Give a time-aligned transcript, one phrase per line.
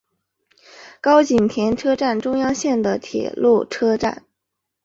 [0.99, 4.25] 高井田车站中央线的铁路车站。